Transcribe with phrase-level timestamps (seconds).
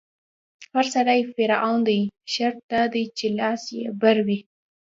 [0.73, 2.01] هر سړی فرعون دی،
[2.33, 4.39] شرط دا دی چې لاس يې بر وي